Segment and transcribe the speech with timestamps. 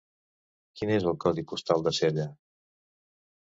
[0.79, 2.29] Quin és el codi postal de Sella?